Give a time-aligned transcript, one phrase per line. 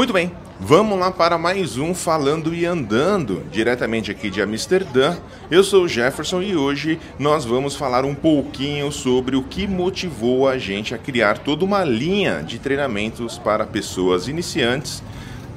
[0.00, 5.18] Muito bem, vamos lá para mais um Falando e Andando, diretamente aqui de Amsterdã.
[5.50, 10.48] Eu sou o Jefferson e hoje nós vamos falar um pouquinho sobre o que motivou
[10.48, 15.02] a gente a criar toda uma linha de treinamentos para pessoas iniciantes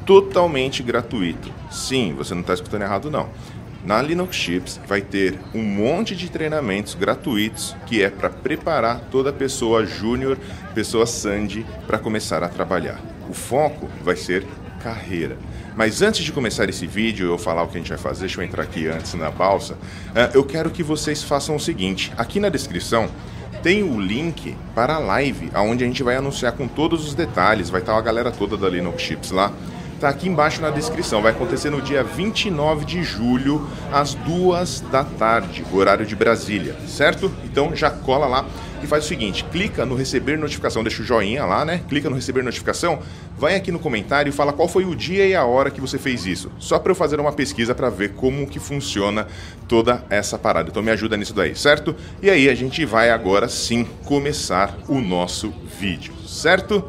[0.05, 1.49] totalmente gratuito.
[1.71, 3.29] Sim, você não está escutando errado não.
[3.85, 9.31] Na Linux Chips vai ter um monte de treinamentos gratuitos que é para preparar toda
[9.31, 10.37] pessoa júnior,
[10.75, 13.12] pessoa Sandy para começar a trabalhar.
[13.33, 14.45] O foco vai ser
[14.83, 15.39] carreira.
[15.75, 18.39] Mas antes de começar esse vídeo, eu falar o que a gente vai fazer, deixa
[18.39, 19.75] eu entrar aqui antes na balsa.
[20.13, 23.09] Eh, eu quero que vocês façam o seguinte: aqui na descrição
[23.63, 27.71] tem o link para a live, onde a gente vai anunciar com todos os detalhes.
[27.71, 29.51] Vai estar a galera toda da Linux Chips lá
[30.03, 31.21] está aqui embaixo na descrição.
[31.21, 37.31] Vai acontecer no dia 29 de julho, às duas da tarde, horário de Brasília, certo?
[37.45, 38.45] Então já cola lá
[38.83, 41.79] e faz o seguinte: clica no receber notificação, deixa o joinha lá, né?
[41.87, 42.99] Clica no receber notificação,
[43.37, 45.97] vai aqui no comentário e fala qual foi o dia e a hora que você
[45.97, 46.51] fez isso.
[46.59, 49.25] Só para eu fazer uma pesquisa para ver como que funciona
[49.69, 50.67] toda essa parada.
[50.69, 51.95] Então me ajuda nisso daí, certo?
[52.21, 56.83] E aí a gente vai agora sim começar o nosso vídeo, certo?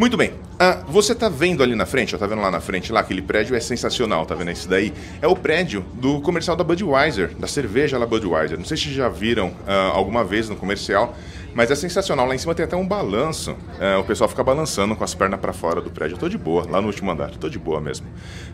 [0.00, 0.32] Muito bem.
[0.58, 3.54] Ah, você está vendo ali na frente, está vendo lá na frente, lá aquele prédio
[3.54, 4.94] é sensacional, tá vendo esse daí?
[5.20, 8.56] É o prédio do comercial da Budweiser, da cerveja lá Budweiser.
[8.56, 11.14] Não sei se já viram ah, alguma vez no comercial,
[11.52, 12.26] mas é sensacional.
[12.26, 13.54] Lá em cima tem até um balanço.
[13.78, 16.14] Ah, o pessoal fica balançando com as pernas para fora do prédio.
[16.14, 18.06] Eu tô de boa, lá no último andar, tô de boa mesmo.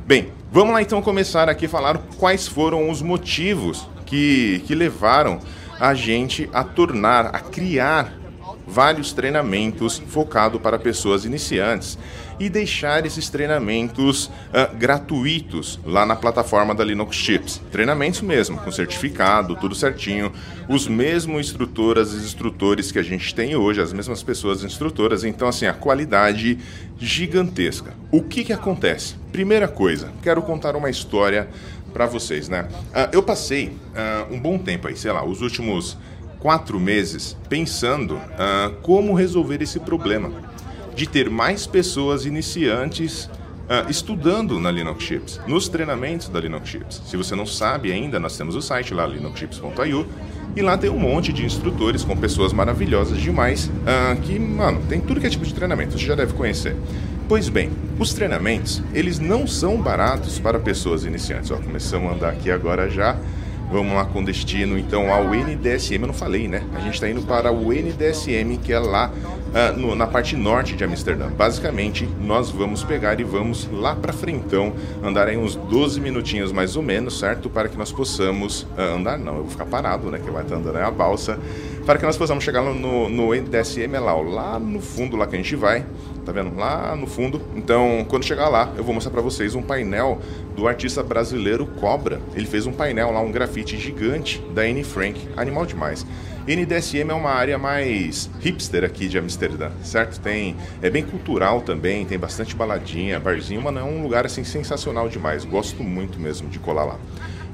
[0.04, 5.38] Bem, vamos lá então começar aqui a falar quais foram os motivos que, que levaram
[5.78, 8.25] a gente a tornar, a criar
[8.66, 11.96] vários treinamentos focado para pessoas iniciantes
[12.38, 17.60] e deixar esses treinamentos uh, gratuitos lá na plataforma da Linux Chips.
[17.70, 20.32] Treinamentos mesmo, com certificado, tudo certinho,
[20.68, 25.48] os mesmos instrutoras e instrutores que a gente tem hoje, as mesmas pessoas instrutoras, então
[25.48, 26.58] assim, a qualidade
[26.98, 27.94] gigantesca.
[28.10, 29.14] O que que acontece?
[29.32, 31.48] Primeira coisa, quero contar uma história
[31.92, 32.68] para vocês, né?
[32.88, 35.96] Uh, eu passei uh, um bom tempo aí, sei lá, os últimos
[36.40, 40.30] quatro meses pensando uh, como resolver esse problema
[40.94, 43.28] de ter mais pessoas iniciantes
[43.66, 47.02] uh, estudando na Linux Chips, nos treinamentos da Linux Chips.
[47.06, 50.06] Se você não sabe ainda, nós temos o site lá, linuxchips.io,
[50.54, 55.00] e lá tem um monte de instrutores com pessoas maravilhosas demais uh, que, mano, tem
[55.00, 56.74] tudo que é tipo de treinamento, você já deve conhecer.
[57.28, 61.50] Pois bem, os treinamentos, eles não são baratos para pessoas iniciantes.
[61.50, 63.18] Ó, começamos a andar aqui agora já.
[63.70, 66.62] Vamos lá com destino então ao NDSM, eu não falei, né?
[66.74, 70.76] A gente está indo para o NDSM, que é lá uh, no, na parte norte
[70.76, 71.28] de Amsterdã.
[71.30, 74.72] Basicamente, nós vamos pegar e vamos lá para frentão,
[75.02, 77.50] andar aí uns 12 minutinhos mais ou menos, certo?
[77.50, 80.20] Para que nós possamos uh, andar, não, eu vou ficar parado, né?
[80.24, 81.38] Que vai estar andando aí a balsa.
[81.86, 85.24] Para que nós possamos chegar no, no NDSM, é lá, ó, lá no fundo lá
[85.24, 85.86] que a gente vai,
[86.24, 86.56] tá vendo?
[86.56, 87.40] Lá no fundo.
[87.54, 90.18] Então, quando chegar lá, eu vou mostrar para vocês um painel
[90.56, 92.20] do artista brasileiro Cobra.
[92.34, 96.04] Ele fez um painel lá, um grafite gigante da Anne Frank, animal demais.
[96.48, 100.18] NDSM é uma área mais hipster aqui de Amsterdã, certo?
[100.18, 105.08] Tem é bem cultural também, tem bastante baladinha, barzinho, mas é um lugar assim sensacional
[105.08, 105.44] demais.
[105.44, 106.98] Gosto muito mesmo de colar lá.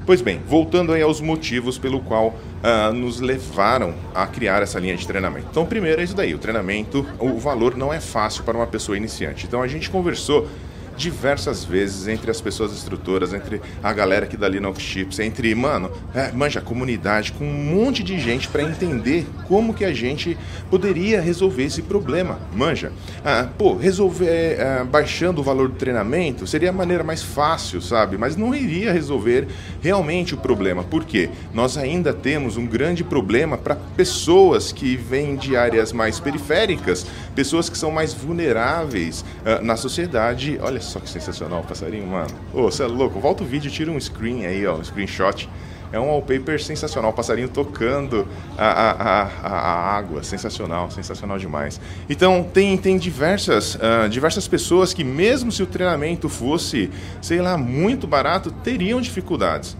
[0.05, 4.97] Pois bem, voltando aí aos motivos pelo qual uh, nos levaram a criar essa linha
[4.97, 5.47] de treinamento.
[5.49, 8.97] Então, primeiro é isso daí, o treinamento, o valor não é fácil para uma pessoa
[8.97, 9.45] iniciante.
[9.45, 10.45] Então, a gente conversou
[10.95, 15.91] diversas vezes entre as pessoas instrutoras, entre a galera aqui da Linux Chips, entre, mano,
[16.13, 20.37] é, manja, comunidade, com um monte de gente para entender como que a gente
[20.69, 22.39] poderia resolver esse problema.
[22.53, 22.91] Manja,
[23.23, 28.17] ah, pô, resolver ah, baixando o valor do treinamento seria a maneira mais fácil, sabe?
[28.17, 29.47] Mas não iria resolver
[29.81, 35.55] realmente o problema, porque nós ainda temos um grande problema para pessoas que vêm de
[35.55, 37.05] áreas mais periféricas,
[37.35, 40.59] pessoas que são mais vulneráveis ah, na sociedade.
[40.61, 42.33] Olha só que sensacional o passarinho, mano.
[42.53, 43.19] Ô, você é louco?
[43.19, 45.49] Volta o vídeo, tira um screen aí, ó, um screenshot.
[45.91, 48.27] É um wallpaper sensacional, o passarinho tocando
[48.57, 51.79] a, a, a, a água, sensacional, sensacional demais.
[52.09, 56.89] Então, tem, tem diversas, uh, diversas pessoas que, mesmo se o treinamento fosse,
[57.21, 59.77] sei lá, muito barato, teriam dificuldades.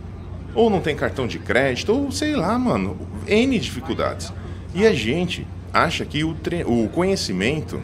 [0.54, 2.96] Ou não tem cartão de crédito, ou sei lá, mano,
[3.26, 4.32] N dificuldades.
[4.76, 6.38] E a gente acha que o,
[6.68, 7.82] o conhecimento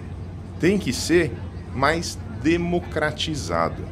[0.60, 1.32] tem que ser
[1.74, 3.84] mais democratizado.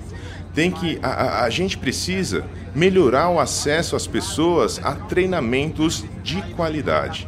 [0.54, 2.46] Tem que a, a gente precisa
[2.76, 7.28] melhorar o acesso às pessoas a treinamentos de qualidade.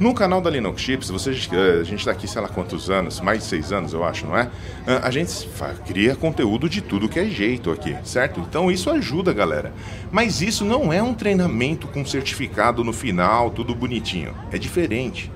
[0.00, 3.20] No canal da Linux Chips, você, eh, a gente está aqui, sei lá quantos anos,
[3.20, 4.50] mais de seis anos, eu acho, não é?
[4.84, 5.48] Ah, a gente
[5.86, 8.40] cria conteúdo de tudo que é jeito aqui, certo?
[8.40, 9.72] Então isso ajuda, galera.
[10.10, 14.34] Mas isso não é um treinamento com certificado no final, tudo bonitinho.
[14.50, 15.30] É diferente.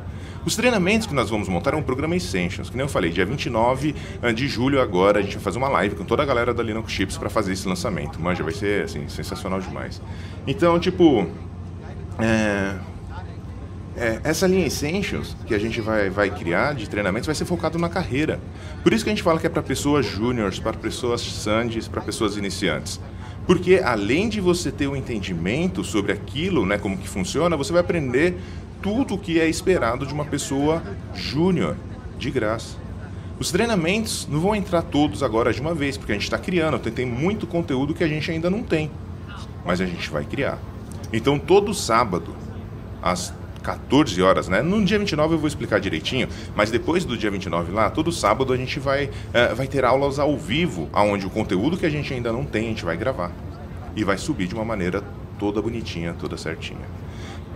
[0.46, 3.26] Os treinamentos que nós vamos montar é um programa Essentials, que nem eu falei, dia
[3.26, 6.54] 29 ah, de julho agora a gente vai fazer uma live com toda a galera
[6.54, 8.20] da Linux Chips para fazer esse lançamento.
[8.22, 10.00] Manja, vai ser assim, sensacional demais.
[10.46, 11.26] Então, tipo,
[12.20, 12.76] é,
[13.96, 17.76] é, essa linha Essentials que a gente vai, vai criar de treinamentos vai ser focado
[17.76, 18.38] na carreira.
[18.84, 22.00] Por isso que a gente fala que é para pessoas júniores, para pessoas sandes, para
[22.00, 23.00] pessoas iniciantes.
[23.48, 27.72] Porque além de você ter o um entendimento sobre aquilo, né, como que funciona, você
[27.72, 28.36] vai aprender
[28.86, 30.80] tudo o que é esperado de uma pessoa
[31.12, 31.76] júnior,
[32.16, 32.76] de graça.
[33.36, 36.78] Os treinamentos não vão entrar todos agora de uma vez, porque a gente está criando,
[36.78, 38.88] tem, tem muito conteúdo que a gente ainda não tem,
[39.64, 40.60] mas a gente vai criar.
[41.12, 42.36] Então, todo sábado,
[43.02, 44.62] às 14 horas, né?
[44.62, 48.52] No dia 29 eu vou explicar direitinho, mas depois do dia 29 lá, todo sábado
[48.52, 52.14] a gente vai, uh, vai ter aulas ao vivo, onde o conteúdo que a gente
[52.14, 53.32] ainda não tem, a gente vai gravar.
[53.96, 55.02] E vai subir de uma maneira
[55.40, 56.86] toda bonitinha, toda certinha.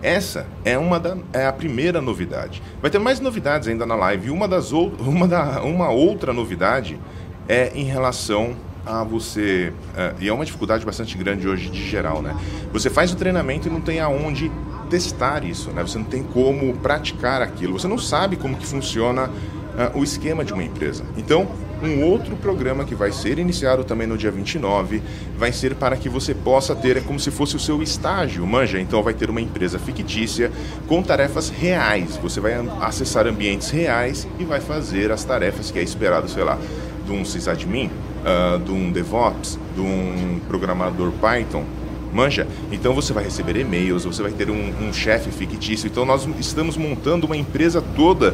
[0.01, 2.61] Essa é uma da, é a primeira novidade.
[2.81, 4.29] Vai ter mais novidades ainda na live.
[4.29, 6.99] Uma das uma da uma outra novidade
[7.47, 8.55] é em relação
[8.85, 12.35] a você é, e é uma dificuldade bastante grande hoje de geral, né?
[12.73, 14.51] Você faz o treinamento e não tem aonde
[14.89, 15.81] testar isso, né?
[15.81, 17.79] Você não tem como praticar aquilo.
[17.79, 21.03] Você não sabe como que funciona uh, o esquema de uma empresa.
[21.15, 21.47] Então,
[21.83, 25.01] um outro programa que vai ser iniciado também no dia 29
[25.37, 28.79] vai ser para que você possa ter, é como se fosse o seu estágio, manja.
[28.79, 30.51] Então, vai ter uma empresa fictícia
[30.87, 32.17] com tarefas reais.
[32.17, 36.57] Você vai acessar ambientes reais e vai fazer as tarefas que é esperado, sei lá,
[37.05, 37.89] de um sysadmin,
[38.21, 41.65] uh, de um DevOps, de um programador Python,
[42.13, 42.47] Manja?
[42.71, 45.87] Então você vai receber e-mails, você vai ter um, um chefe fictício.
[45.87, 48.33] Então nós estamos montando uma empresa toda uh,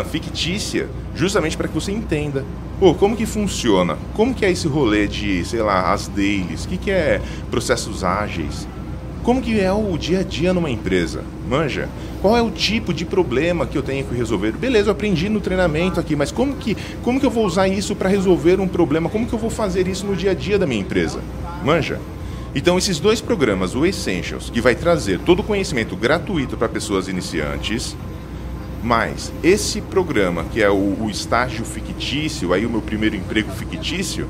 [0.00, 2.44] uh, fictícia, justamente para que você entenda.
[2.78, 3.98] Pô, como que funciona?
[4.14, 6.64] Como que é esse rolê de, sei lá, as dailies?
[6.64, 7.20] O que, que é
[7.50, 8.66] processos ágeis?
[9.22, 11.22] Como que é o dia a dia numa empresa?
[11.46, 11.88] Manja?
[12.22, 14.52] Qual é o tipo de problema que eu tenho que resolver?
[14.52, 17.94] Beleza, eu aprendi no treinamento aqui, mas como que, como que eu vou usar isso
[17.94, 19.10] para resolver um problema?
[19.10, 21.20] Como que eu vou fazer isso no dia a dia da minha empresa?
[21.62, 22.00] Manja?
[22.54, 27.06] Então, esses dois programas, o Essentials, que vai trazer todo o conhecimento gratuito para pessoas
[27.06, 27.96] iniciantes,
[28.82, 34.26] mais esse programa, que é o, o, estágio fictício, aí o meu primeiro emprego fictício,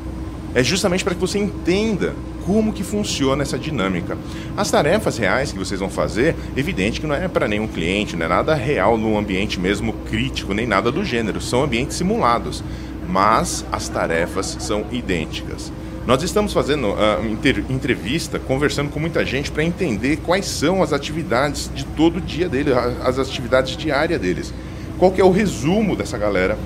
[0.54, 2.14] é justamente para que você entenda
[2.44, 4.18] como que funciona essa dinâmica.
[4.56, 8.26] As tarefas reais que vocês vão fazer, evidente que não é para nenhum cliente, não
[8.26, 12.62] é nada real no ambiente mesmo crítico, nem nada do gênero, são ambientes simulados.
[13.08, 15.72] Mas as tarefas são idênticas.
[16.06, 21.70] Nós estamos fazendo uh, entrevista, conversando com muita gente para entender quais são as atividades
[21.74, 22.74] de todo o dia deles,
[23.04, 24.54] as atividades diárias deles.
[24.98, 26.58] Qual que é o resumo dessa galera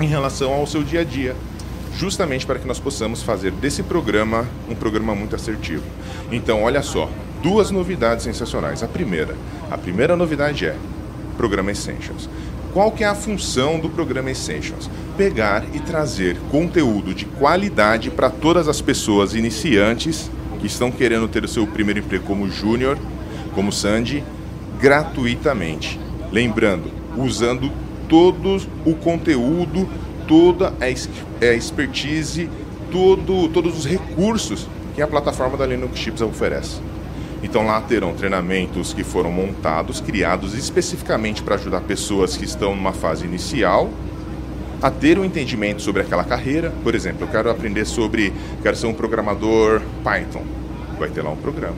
[0.00, 1.36] em relação ao seu dia a dia,
[1.96, 5.84] justamente para que nós possamos fazer desse programa um programa muito assertivo.
[6.32, 7.10] Então, olha só,
[7.42, 8.82] duas novidades sensacionais.
[8.82, 9.36] A primeira,
[9.70, 10.76] a primeira novidade é
[11.36, 12.28] programa Essentials.
[12.72, 14.88] Qual que é a função do programa Essentials?
[15.20, 21.44] Pegar e trazer conteúdo de qualidade para todas as pessoas iniciantes que estão querendo ter
[21.44, 22.96] o seu primeiro emprego como júnior,
[23.54, 24.24] como Sandy,
[24.80, 26.00] gratuitamente.
[26.32, 27.70] Lembrando, usando
[28.08, 29.86] todo o conteúdo,
[30.26, 30.88] toda a
[31.54, 32.48] expertise,
[32.90, 36.80] todo, todos os recursos que a plataforma da Linux Chips oferece.
[37.42, 42.94] Então lá terão treinamentos que foram montados, criados especificamente para ajudar pessoas que estão numa
[42.94, 43.90] fase inicial
[44.82, 46.72] a ter um entendimento sobre aquela carreira.
[46.82, 48.32] Por exemplo, eu quero aprender sobre,
[48.62, 50.44] quero ser um programador Python.
[50.98, 51.76] Vai ter lá um programa.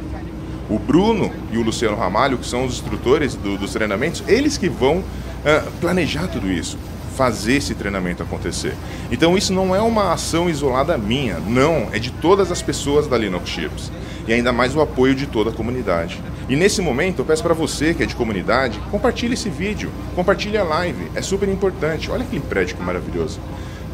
[0.69, 4.69] O Bruno e o Luciano Ramalho, que são os instrutores do, dos treinamentos, eles que
[4.69, 6.79] vão uh, planejar tudo isso
[7.13, 8.75] fazer esse treinamento acontecer.
[9.11, 13.19] Então isso não é uma ação isolada minha, não, é de todas as pessoas da
[13.19, 13.93] Linux Chips.
[14.27, 16.21] E ainda mais o apoio de toda a comunidade.
[16.49, 20.59] E nesse momento eu peço para você que é de comunidade, compartilhe esse vídeo, compartilhe
[20.59, 22.11] a live, é super importante.
[22.11, 23.41] Olha aquele prédio que maravilhoso.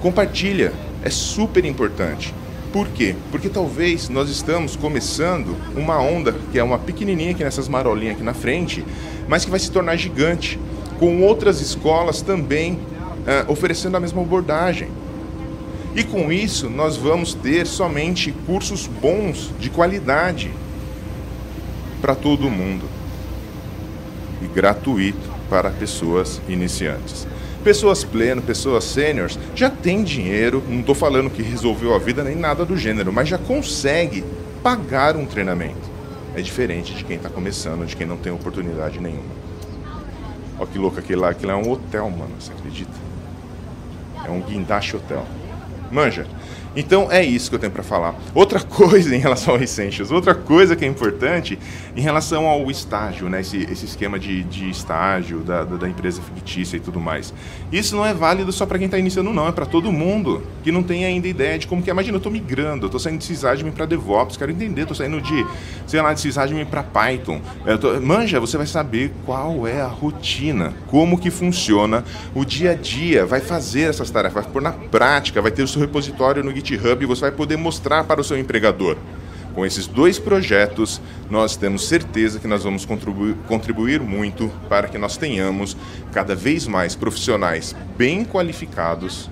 [0.00, 2.34] Compartilha, é super importante.
[2.72, 3.14] Por quê?
[3.30, 8.22] Porque talvez nós estamos começando uma onda que é uma pequenininha aqui nessas marolinhas aqui
[8.22, 8.84] na frente,
[9.26, 10.58] mas que vai se tornar gigante,
[10.98, 14.88] com outras escolas também uh, oferecendo a mesma abordagem.
[15.94, 20.50] E com isso, nós vamos ter somente cursos bons, de qualidade,
[22.00, 22.84] para todo mundo.
[24.42, 27.26] E gratuito para pessoas iniciantes.
[27.64, 32.36] Pessoas pleno, pessoas sêniores, já tem dinheiro, não estou falando que resolveu a vida nem
[32.36, 34.24] nada do gênero, mas já consegue
[34.62, 35.98] pagar um treinamento.
[36.36, 39.38] É diferente de quem está começando, de quem não tem oportunidade nenhuma.
[40.58, 41.30] Olha que louco aquele lá.
[41.30, 42.30] Aquilo é um hotel, mano.
[42.38, 42.92] Você acredita?
[44.24, 45.24] É um guindaste hotel.
[45.90, 46.26] Manja.
[46.78, 48.14] Então é isso que eu tenho para falar.
[48.32, 51.58] Outra coisa em relação ao Essentials, outra coisa que é importante
[51.96, 53.40] em relação ao estágio, né?
[53.40, 57.34] esse, esse esquema de, de estágio da, da, da, empresa fictícia e tudo mais.
[57.72, 60.70] Isso não é válido só para quem está iniciando, não, é para todo mundo que
[60.70, 61.92] não tem ainda ideia de como que é.
[61.92, 65.46] Imagina, eu estou migrando, estou saindo de sysadmin para DevOps, quero entender, estou saindo de,
[65.84, 67.40] sei lá, de sysadmin para Python.
[67.80, 68.00] Tô...
[68.00, 72.04] Manja, você vai saber qual é a rotina, como que funciona
[72.36, 75.68] o dia a dia, vai fazer essas tarefas, vai pôr na prática, vai ter o
[75.68, 78.96] seu repositório no GitHub e você vai poder mostrar para o seu empregador.
[79.54, 84.98] Com esses dois projetos, nós temos certeza que nós vamos contribuir, contribuir muito para que
[84.98, 85.76] nós tenhamos
[86.12, 89.28] cada vez mais profissionais bem qualificados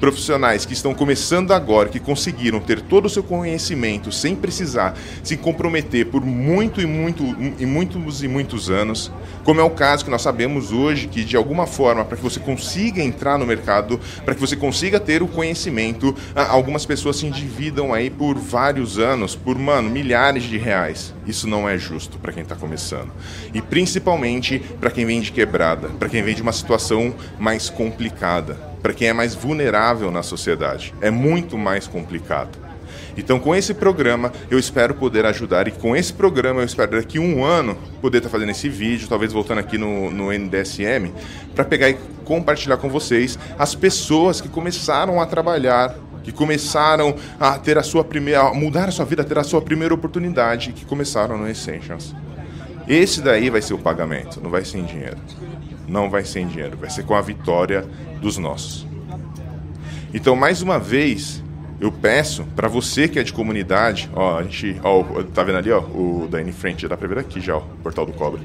[0.00, 5.36] profissionais que estão começando agora, que conseguiram ter todo o seu conhecimento sem precisar se
[5.36, 7.22] comprometer por muito e muito
[7.58, 9.12] e muitos e muitos anos,
[9.44, 12.40] como é o caso que nós sabemos hoje que de alguma forma para que você
[12.40, 17.92] consiga entrar no mercado, para que você consiga ter o conhecimento, algumas pessoas se endividam
[17.92, 21.14] aí por vários anos, por mano, milhares de reais.
[21.26, 23.12] Isso não é justo para quem está começando.
[23.52, 28.69] E principalmente para quem vem de quebrada, para quem vem de uma situação mais complicada
[28.82, 30.94] para quem é mais vulnerável na sociedade.
[31.00, 32.58] É muito mais complicado.
[33.16, 37.18] Então, com esse programa, eu espero poder ajudar, e com esse programa, eu espero daqui
[37.18, 41.12] a um ano poder estar tá fazendo esse vídeo, talvez voltando aqui no, no NDSM,
[41.54, 47.58] para pegar e compartilhar com vocês as pessoas que começaram a trabalhar que começaram a
[47.58, 50.72] ter a sua primeira, a mudar a sua vida, a ter a sua primeira oportunidade,
[50.72, 52.14] que começaram no Essentials.
[52.86, 55.16] Esse daí vai ser o pagamento, não vai ser em dinheiro
[55.90, 57.84] não vai ser em dinheiro, vai ser com a vitória
[58.20, 58.86] dos nossos.
[60.14, 61.42] Então, mais uma vez,
[61.80, 65.02] eu peço para você que é de comunidade, ó, a gente, ó,
[65.34, 67.82] tá vendo ali, ó, o da N frente, dá para ver aqui já, ó, o
[67.82, 68.42] portal do cobre.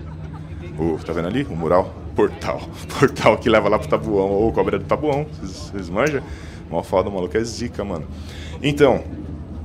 [0.78, 1.44] O, tá vendo ali?
[1.44, 1.94] O mural?
[2.16, 2.62] Portal.
[3.00, 6.22] Portal que leva lá pro Tabuão, ou cobre é do Tabuão, vocês, manjam?
[6.70, 8.06] Mó foda, maluco é zica, mano.
[8.62, 9.04] Então,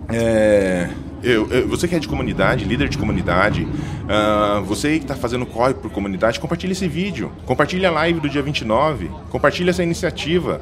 [0.09, 0.91] é,
[1.23, 5.45] eu, eu, você que é de comunidade, líder de comunidade, uh, você que está fazendo
[5.45, 10.61] corre por comunidade, compartilhe esse vídeo, compartilhe a live do dia 29, compartilhe essa iniciativa.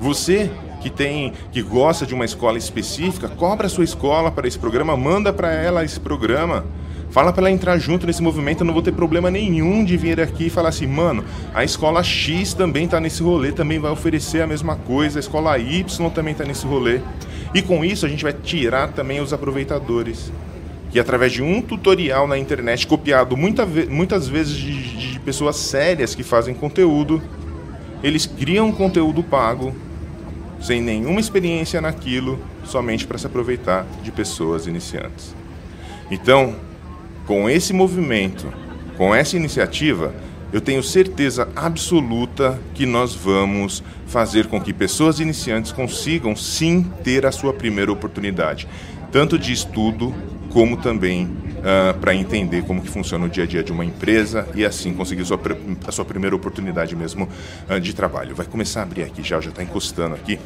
[0.00, 4.58] Você que tem, que gosta de uma escola específica, cobra a sua escola para esse
[4.58, 6.64] programa, manda para ela esse programa.
[7.10, 10.20] Fala para ela entrar junto nesse movimento, eu não vou ter problema nenhum de vir
[10.20, 14.42] aqui e falar assim, mano, a escola X também está nesse rolê, também vai oferecer
[14.42, 17.00] a mesma coisa, a escola Y também está nesse rolê.
[17.54, 20.32] E com isso a gente vai tirar também os aproveitadores.
[20.90, 25.56] Que através de um tutorial na internet, copiado muita ve muitas vezes de, de pessoas
[25.56, 27.22] sérias que fazem conteúdo,
[28.02, 29.74] eles criam conteúdo pago,
[30.60, 35.34] sem nenhuma experiência naquilo, somente para se aproveitar de pessoas iniciantes.
[36.10, 36.56] Então,
[37.26, 38.52] com esse movimento,
[38.96, 40.14] com essa iniciativa,
[40.54, 47.26] eu tenho certeza absoluta que nós vamos fazer com que pessoas iniciantes consigam sim ter
[47.26, 48.68] a sua primeira oportunidade,
[49.10, 50.14] tanto de estudo
[50.50, 54.46] como também uh, para entender como que funciona o dia a dia de uma empresa
[54.54, 55.40] e assim conseguir sua,
[55.88, 57.28] a sua primeira oportunidade mesmo
[57.68, 58.32] uh, de trabalho.
[58.36, 60.38] Vai começar a abrir aqui já, já está encostando aqui.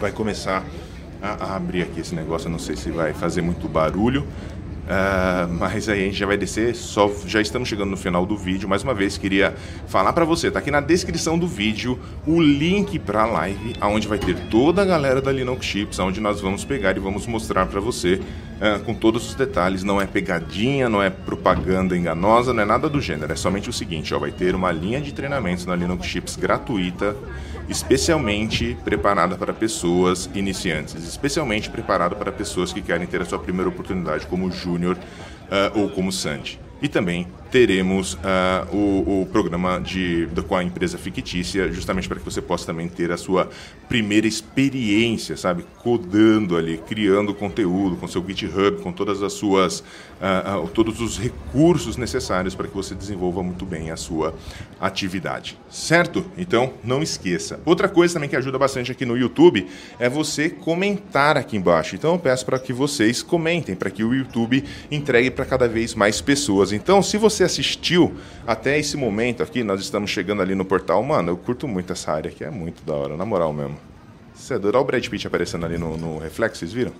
[0.00, 0.64] Vai começar
[1.22, 4.26] a, a abrir aqui esse negócio, não sei se vai fazer muito barulho,
[4.90, 8.36] Uh, mas aí a gente já vai descer, só já estamos chegando no final do
[8.36, 8.68] vídeo.
[8.68, 9.54] Mais uma vez, queria
[9.86, 14.08] falar para você, tá aqui na descrição do vídeo o link para a live, aonde
[14.08, 17.66] vai ter toda a galera da Linux Chips, onde nós vamos pegar e vamos mostrar
[17.66, 19.84] para você uh, com todos os detalhes.
[19.84, 23.32] Não é pegadinha, não é propaganda enganosa, não é nada do gênero.
[23.32, 27.16] É somente o seguinte, ó, vai ter uma linha de treinamentos na Linux Chips gratuita
[27.68, 33.68] especialmente preparada para pessoas iniciantes, especialmente preparada para pessoas que querem ter a sua primeira
[33.68, 36.58] oportunidade como júnior uh, ou como Sandy.
[36.82, 42.24] E também teremos uh, o, o, programa de, com a empresa fictícia, justamente para que
[42.24, 43.50] você possa também ter a sua
[43.88, 45.66] primeira experiência, sabe?
[45.82, 51.18] Codando ali, criando conteúdo com seu GitHub, com todas as suas, uh, uh, todos os
[51.18, 54.34] recursos necessários para que você desenvolva muito bem a sua
[54.80, 56.24] atividade, certo?
[56.38, 57.60] Então, não esqueça.
[57.64, 59.66] Outra coisa também que ajuda bastante aqui no YouTube
[59.98, 61.96] é você comentar aqui embaixo.
[61.96, 65.94] Então, eu peço para que vocês comentem, para que o YouTube entregue para cada vez
[65.94, 66.72] mais pessoas.
[66.72, 68.14] Então, se você você assistiu
[68.46, 72.12] até esse momento aqui, nós estamos chegando ali no portal, mano, eu curto muito essa
[72.12, 73.78] área aqui, é muito da hora, na moral mesmo.
[74.34, 74.74] Você é doido?
[74.74, 76.92] Olha o Brad Pitt aparecendo ali no, no reflexo, vocês viram?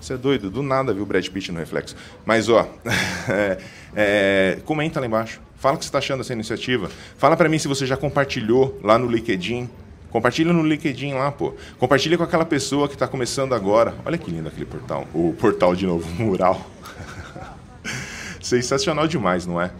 [0.00, 0.50] Você é doido?
[0.50, 1.94] Do nada viu o Brad Pitt no reflexo.
[2.24, 2.66] Mas, ó,
[3.28, 3.58] é,
[3.94, 5.40] é, comenta lá embaixo.
[5.56, 6.90] Fala o que você está achando dessa iniciativa.
[7.16, 9.68] Fala para mim se você já compartilhou lá no LinkedIn.
[10.10, 11.54] Compartilha no LinkedIn lá, pô.
[11.78, 13.94] Compartilha com aquela pessoa que está começando agora.
[14.04, 15.06] Olha que lindo aquele portal.
[15.14, 16.66] O portal de novo, mural.
[18.42, 19.70] Sensacional demais, não é?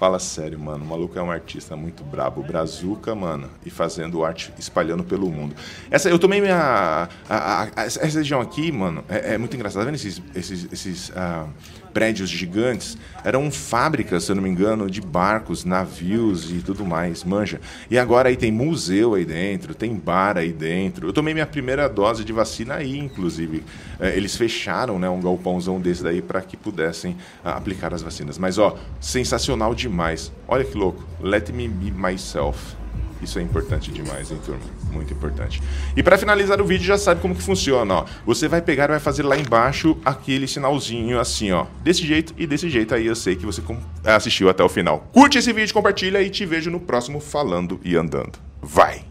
[0.00, 0.82] Fala sério, mano.
[0.82, 2.42] O maluco é um artista muito brabo.
[2.42, 3.50] Brazuca, mano.
[3.66, 5.54] E fazendo arte, espalhando pelo mundo.
[5.90, 6.56] Essa, eu tomei minha.
[6.56, 9.82] A, a, a, essa região aqui, mano, é, é, muito engraçado.
[9.82, 11.46] Tá vendo esses, esses, esses uh,
[11.92, 12.96] prédios gigantes?
[13.24, 17.60] Eram fábricas, se eu não me engano, de barcos, navios e tudo mais, manja.
[17.90, 21.08] E agora aí tem museu aí dentro, tem bar aí dentro.
[21.08, 23.62] Eu tomei minha primeira dose de vacina aí, inclusive.
[23.98, 27.12] É, eles fecharam né, um galpãozão desse daí para que pudessem
[27.44, 28.38] uh, aplicar as vacinas.
[28.38, 30.32] Mas, ó, sensacional demais.
[30.48, 31.04] Olha que louco.
[31.20, 32.79] Let me be myself.
[33.22, 34.60] Isso é importante demais, hein, turma?
[34.90, 35.62] Muito importante.
[35.96, 38.04] E para finalizar o vídeo, já sabe como que funciona, ó.
[38.24, 41.66] Você vai pegar e vai fazer lá embaixo aquele sinalzinho assim, ó.
[41.82, 43.62] Desse jeito e desse jeito aí eu sei que você
[44.04, 45.06] assistiu até o final.
[45.12, 48.38] Curte esse vídeo, compartilha e te vejo no próximo Falando e Andando.
[48.62, 49.09] Vai!